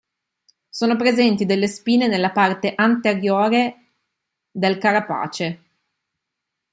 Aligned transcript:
Sono 0.69 0.95
presenti 0.95 1.45
delle 1.45 1.67
spine 1.67 2.07
nella 2.07 2.31
parte 2.31 2.73
anteriore 2.75 3.89
del 4.49 4.79
carapace. 4.79 5.63